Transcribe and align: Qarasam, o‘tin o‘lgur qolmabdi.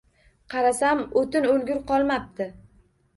Qarasam, 0.53 1.03
o‘tin 1.21 1.45
o‘lgur 1.49 1.83
qolmabdi. 1.93 2.49